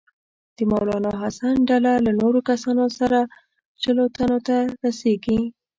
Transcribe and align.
د 0.55 0.57
مولنا 0.69 1.11
حسن 1.21 1.55
ډله 1.69 1.91
له 2.05 2.11
نورو 2.21 2.39
کسانو 2.49 2.85
سره 2.99 3.19
شلو 3.81 4.05
تنو 4.15 4.37
ته 4.47 4.57
رسیږي. 4.83 5.39